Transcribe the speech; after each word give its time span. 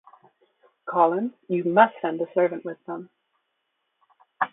Collins, 0.89 1.33
you 1.47 1.63
must 1.63 1.93
send 2.01 2.19
a 2.21 2.25
servant 2.33 2.65
with 2.65 2.83
them. 2.87 3.11